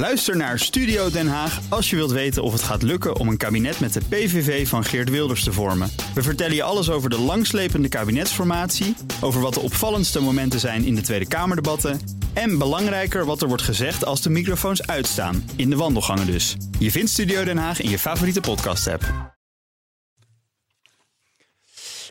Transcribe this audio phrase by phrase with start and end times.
[0.00, 3.36] Luister naar Studio Den Haag als je wilt weten of het gaat lukken om een
[3.36, 5.90] kabinet met de PVV van Geert Wilders te vormen.
[6.14, 10.94] We vertellen je alles over de langslepende kabinetsformatie, over wat de opvallendste momenten zijn in
[10.94, 12.00] de Tweede Kamerdebatten
[12.32, 16.56] en belangrijker wat er wordt gezegd als de microfoons uitstaan, in de wandelgangen dus.
[16.78, 19.34] Je vindt Studio Den Haag in je favoriete podcast-app.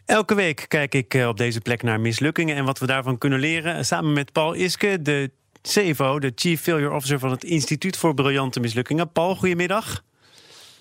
[0.05, 3.39] Elke week kijk ik eh, op deze plek naar mislukkingen en wat we daarvan kunnen
[3.39, 3.85] leren.
[3.85, 5.31] Samen met Paul Iske, de
[5.61, 9.11] CFO, de Chief Failure Officer van het Instituut voor Briljante Mislukkingen.
[9.11, 10.03] Paul, goedemiddag.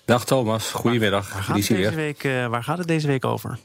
[0.05, 1.33] Dag Thomas, goedemiddag.
[1.33, 3.59] Waar, gaat het deze week, uh, waar gaat het deze week over?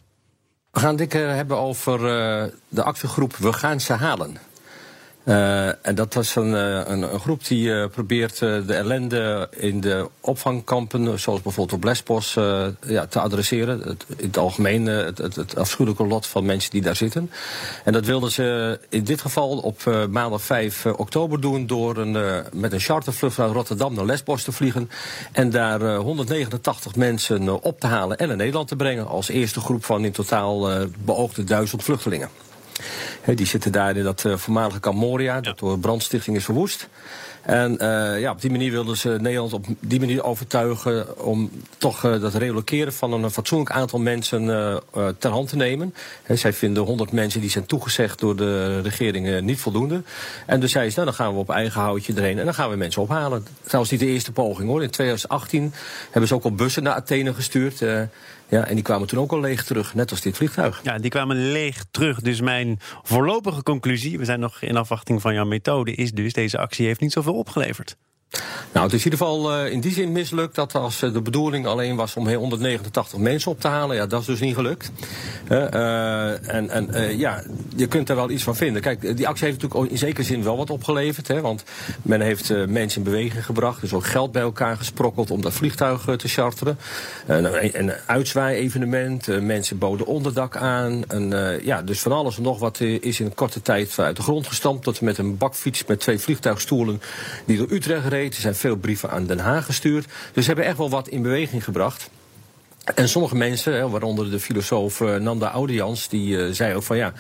[0.71, 4.37] We gaan het hebben over uh, de actiegroep We gaan ze halen.
[5.25, 10.09] Uh, en dat was een, een, een groep die uh, probeert de ellende in de
[10.21, 12.35] opvangkampen, zoals bijvoorbeeld op Lesbos,
[12.87, 13.81] ja, te adresseren.
[13.81, 17.31] Het, in het algemeen het, het, het, afschuwelijke lot van mensen die daar zitten.
[17.85, 22.73] En dat wilden ze in dit geval op maandag 5 oktober doen door een, met
[22.73, 24.91] een chartervlucht van Rotterdam naar Lesbos te vliegen.
[25.33, 29.85] En daar 189 mensen op te halen en naar Nederland te brengen als eerste groep
[29.85, 32.29] van in totaal beoogde duizend vluchtelingen
[33.35, 36.89] die zitten daar in dat uh, voormalige kamp Moria, dat door brandstichting is verwoest.
[37.45, 42.05] En uh, ja, op die manier wilden ze Nederland op die manier overtuigen om toch
[42.05, 45.95] uh, dat reloceren van een fatsoenlijk aantal mensen uh, ter hand te nemen.
[46.23, 50.03] He, zij vinden 100 mensen die zijn toegezegd door de regering niet voldoende.
[50.47, 52.71] En dus zei ze, nou dan gaan we op eigen houtje erheen en dan gaan
[52.71, 53.47] we mensen ophalen.
[53.63, 54.83] Trouwens niet de eerste poging hoor.
[54.83, 55.73] In 2018
[56.11, 57.83] hebben ze ook al bussen naar Athene gestuurd.
[58.49, 60.81] Ja, en die kwamen toen ook al leeg terug, net als dit vliegtuig.
[60.83, 62.21] Ja, die kwamen leeg terug.
[62.21, 62.64] Dus mijn
[63.03, 67.01] voorlopige conclusie, we zijn nog in afwachting van jouw methode, is dus deze actie heeft
[67.01, 67.97] niet zoveel opgeleverd.
[68.75, 71.23] Nou, het is in ieder geval uh, in die zin mislukt dat als uh, de
[71.23, 74.91] bedoeling alleen was om 189 mensen op te halen, ja, dat is dus niet gelukt.
[75.49, 77.43] Uh, en en ja,
[77.77, 78.83] je kunt er wel iets van vinden.
[78.83, 81.65] Kijk, die actie heeft natuurlijk in zekere zin wel wat opgeleverd, hè, want
[82.03, 86.05] men heeft mensen in beweging gebracht, dus ook geld bij elkaar gesprokkeld om dat vliegtuig
[86.17, 86.79] te charteren.
[87.27, 91.05] een, een uitzwaai-evenement, mensen boden onderdak aan.
[91.09, 94.47] En, ja, dus van alles en nog wat is in korte tijd uit de grond
[94.47, 97.01] gestampt, tot met een bakfiets met twee vliegtuigstoelen
[97.45, 98.24] die door Utrecht reden.
[98.33, 100.07] Er zijn veel brieven aan Den Haag gestuurd.
[100.33, 102.11] Dus ze hebben echt wel wat in beweging gebracht.
[102.95, 107.13] En sommige mensen, waaronder de filosoof eh, Nanda Audians, die uh, zei ook van ja,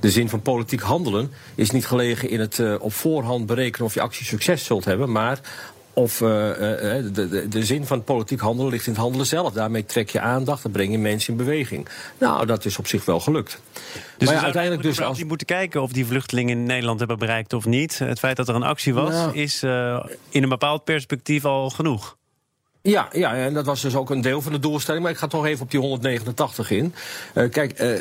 [0.00, 3.94] de zin van politiek handelen is niet gelegen in het uh, op voorhand berekenen of
[3.94, 5.40] je actie succes zult hebben, maar
[5.98, 9.52] of uh, de, de, de, zin van politiek handelen ligt in het handelen zelf.
[9.52, 11.88] Daarmee trek je aandacht en breng je mensen in beweging.
[12.18, 13.60] Nou, dat is op zich wel gelukt.
[14.18, 15.24] Dus maar ja, uiteindelijk dus als...
[15.24, 17.98] moeten kijken of die vluchtelingen in Nederland hebben bereikt of niet.
[17.98, 19.34] Het feit dat er een actie was, nou.
[19.34, 22.17] is uh, in een bepaald perspectief al genoeg.
[22.88, 25.02] Ja, ja, en dat was dus ook een deel van de doelstelling.
[25.02, 26.94] Maar ik ga toch even op die 189 in.
[27.34, 27.92] Uh, kijk, uh,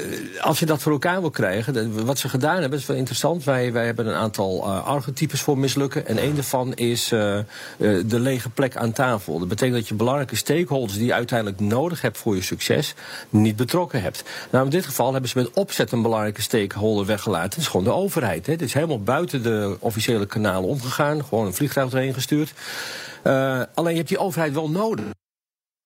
[0.41, 3.43] als je dat voor elkaar wil krijgen, wat ze gedaan hebben, is wel interessant.
[3.43, 6.07] Wij, wij hebben een aantal uh, archetypes voor mislukken.
[6.07, 9.39] En één daarvan is de lege plek aan tafel.
[9.39, 12.93] Dat betekent dat je belangrijke stakeholders die je uiteindelijk nodig hebt voor je succes,
[13.29, 14.23] niet betrokken hebt.
[14.51, 17.49] Nou, in dit geval hebben ze met opzet een belangrijke stakeholder weggelaten.
[17.49, 18.45] Dat is gewoon de overheid.
[18.45, 21.25] Het is helemaal buiten de officiële kanalen omgegaan.
[21.25, 22.53] Gewoon een vliegtuig erheen gestuurd.
[23.27, 25.05] Uh, alleen je hebt die overheid wel nodig.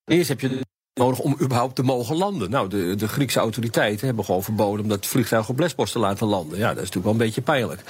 [0.06, 0.62] Eerst heb je
[0.94, 2.50] nodig om überhaupt te mogen landen.
[2.50, 6.28] Nou, de, de Griekse autoriteiten hebben gewoon verboden om dat vliegtuig op Lesbos te laten
[6.28, 6.58] landen.
[6.58, 7.82] Ja, dat is natuurlijk wel een beetje pijnlijk.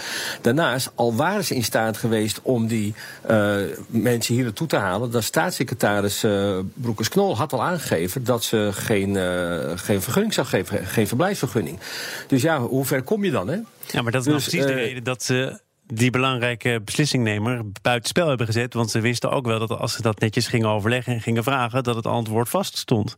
[0.41, 2.93] Daarnaast, al waren ze in staat geweest om die
[3.29, 3.55] uh,
[3.87, 9.09] mensen hier naartoe te halen, dat staatssecretaris uh, Broekers-Knol had al aangegeven dat ze geen,
[9.09, 11.79] uh, geen vergunning zou geven, geen verblijfsvergunning.
[12.27, 13.59] Dus ja, hoe ver kom je dan, hè?
[13.87, 15.59] Ja, maar dat is dus, precies de reden dat ze
[15.93, 18.73] die belangrijke beslissingnemer buitenspel hebben gezet.
[18.73, 21.83] Want ze wisten ook wel dat als ze dat netjes gingen overleggen en gingen vragen,
[21.83, 23.17] dat het antwoord vast stond.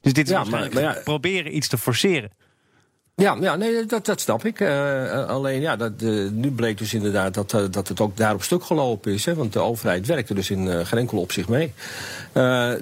[0.00, 2.30] Dus dit is ja, maar, maar ja, proberen iets te forceren.
[3.14, 4.60] Ja, ja nee, dat, dat snap ik.
[4.60, 8.34] Uh, alleen ja, dat, uh, nu bleek dus inderdaad dat, uh, dat het ook daar
[8.34, 9.24] op stuk gelopen is.
[9.24, 11.72] Hè, want de overheid werkte dus in geen enkel opzicht mee.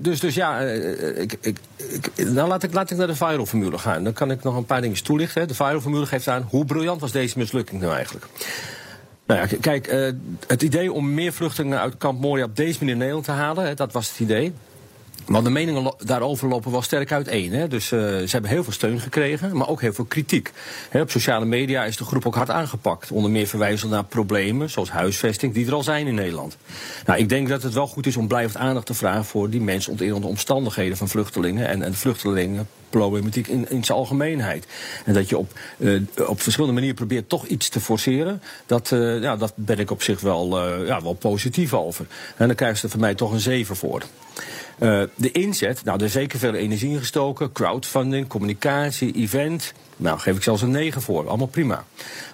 [0.01, 4.05] dus, dus ja, ik, ik, ik, nou laat ik, laat ik naar de viral-formule gaan.
[4.05, 5.41] Dan kan ik nog een paar dingen toelichten.
[5.41, 5.47] Hè.
[5.47, 8.27] De viral-formule geeft aan hoe briljant was deze mislukking nou eigenlijk.
[9.29, 10.09] Nou ja, kijk, uh,
[10.47, 13.77] het idee om meer vluchtelingen uit kamp Moria op deze manier in Nederland te halen,
[13.77, 14.53] dat was het idee.
[15.27, 17.53] Maar de meningen daarover lopen wel sterk uiteen.
[17.53, 17.69] Hè?
[17.69, 20.53] Dus uh, ze hebben heel veel steun gekregen, maar ook heel veel kritiek.
[20.89, 23.11] Hè, op sociale media is de groep ook hard aangepakt.
[23.11, 26.57] Onder meer verwijzen naar problemen, zoals huisvesting, die er al zijn in Nederland.
[27.07, 29.61] Nou, ik denk dat het wel goed is om blijvend aandacht te vragen voor die
[29.61, 34.67] mensen onder de omstandigheden van vluchtelingen en, en vluchtelingen problematiek in, in zijn algemeenheid.
[35.05, 38.43] En dat je op, uh, op verschillende manieren probeert toch iets te forceren.
[38.67, 42.07] Dat, uh, ja, dat ben ik op zich wel, uh, ja, wel positief over.
[42.37, 44.03] En dan krijgen ze er voor mij toch een 7 voor.
[45.15, 47.53] De inzet, nou, er is zeker veel energie in gestoken.
[47.53, 49.73] Crowdfunding, communicatie, event.
[49.99, 51.29] Nou, geef ik zelfs een 9 voor.
[51.29, 51.85] Allemaal prima.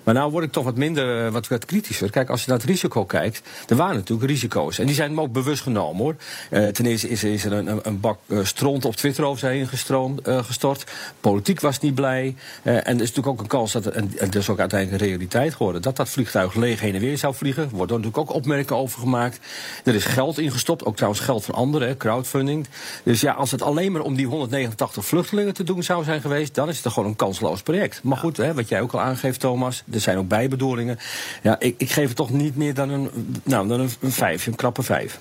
[0.03, 2.11] Maar nou word ik toch wat minder, wat, wat kritischer.
[2.11, 4.79] Kijk, als je naar het risico kijkt, er waren natuurlijk risico's.
[4.79, 6.17] En die zijn ook bewust genomen hoor.
[6.51, 10.29] Uh, ten eerste is, is er een, een bak stront op Twitter over zijn gestroomd,
[10.29, 10.85] uh, gestort.
[11.21, 12.35] Politiek was niet blij.
[12.63, 15.55] En er is natuurlijk ook een kans dat, en, dat is ook uiteindelijk een realiteit
[15.55, 17.63] geworden, dat dat vliegtuig leeg heen en weer zou vliegen.
[17.63, 19.39] Er worden natuurlijk ook opmerkingen over gemaakt.
[19.85, 22.64] Er is geld ingestopt, ook trouwens geld van anderen, crowdfunding.
[23.03, 26.55] Dus ja, als het alleen maar om die 189 vluchtelingen te doen zou zijn geweest,
[26.55, 28.01] dan is het gewoon een kansloos project.
[28.03, 30.99] Maar goed, hè, wat jij ook al aangeeft, Thomas, er zijn ook bijbedoelingen.
[31.43, 33.11] Ja, ik, ik geef het toch niet meer dan een,
[33.43, 35.19] nou, dan een, een vijf, een krappe vijf.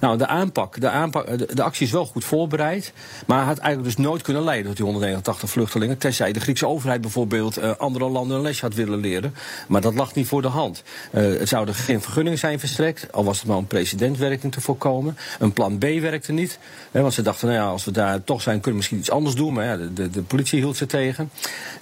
[0.00, 2.92] Nou, de aanpak, de, aanpak de, actie is wel goed voorbereid,
[3.26, 7.00] maar had eigenlijk dus nooit kunnen leiden tot die 189 vluchtelingen, tenzij de Griekse overheid
[7.00, 9.34] bijvoorbeeld uh, andere landen een les had willen leren.
[9.68, 10.82] Maar dat lag niet voor de hand.
[11.10, 15.16] Uh, het zouden geen vergunningen zijn verstrekt, al was het maar om presidentwerking te voorkomen.
[15.38, 16.58] Een plan B werkte niet,
[16.90, 19.10] hè, want ze dachten, nou ja, als we daar toch zijn, kunnen we misschien iets
[19.10, 19.52] anders doen.
[19.52, 21.30] Maar de, de, politie hield ze tegen.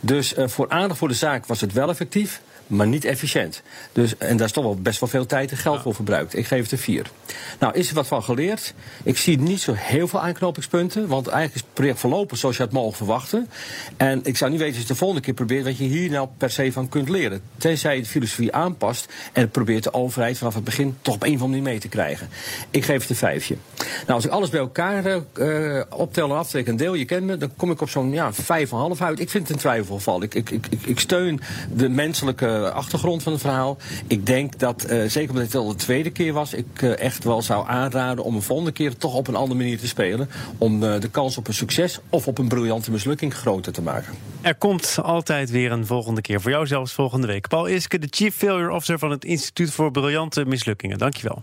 [0.01, 3.63] Dus uh, voor aandacht voor de zaak was het wel effectief maar niet efficiënt.
[3.93, 6.37] Dus, en daar is toch wel best wel veel tijd en geld voor verbruikt.
[6.37, 7.11] Ik geef het een vier.
[7.59, 8.75] Nou, is er wat van geleerd?
[9.03, 12.63] Ik zie niet zo heel veel aanknopingspunten, want eigenlijk is het project verlopen zoals je
[12.63, 13.49] het mogen verwachten.
[13.97, 16.29] En ik zou niet weten als je de volgende keer probeert wat je hier nou
[16.39, 17.41] per se van kunt leren.
[17.57, 21.35] Tenzij je de filosofie aanpast en probeert de overheid vanaf het begin toch op een
[21.35, 22.29] of andere manier mee te krijgen.
[22.71, 23.57] Ik geef het een vijfje.
[24.01, 27.37] Nou, als ik alles bij elkaar uh, optel en aftrek en deel, je kent me,
[27.37, 29.21] dan kom ik op zo'n ja, vijf en half uit.
[29.21, 30.23] Ik vind het een twijfelgeval.
[30.23, 31.41] Ik, ik, ik, ik steun
[31.75, 33.77] de menselijke achtergrond van het verhaal.
[34.07, 37.43] Ik denk dat, uh, zeker omdat het al de tweede keer was, ik echt wel
[37.43, 40.29] zou aanraden om een volgende keer toch op een andere manier te spelen.
[40.59, 44.15] Om de kans op een succes of op een briljante mislukking groter te maken.
[44.41, 46.41] Er komt altijd weer een volgende keer.
[46.41, 47.49] Voor jou zelfs volgende week.
[47.49, 50.99] Paul Iske, de Chief Failure Officer van het Instituut voor Briljante Mislukkingen.
[50.99, 51.43] Dankjewel.